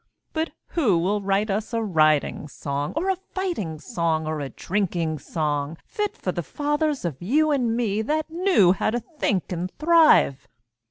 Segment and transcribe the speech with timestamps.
[0.33, 5.19] But who will write us a riding song Or a fighting song or a drinking
[5.19, 9.71] song, Fit for the fathers of you and me, That knew how to think and
[9.77, 10.47] thrive?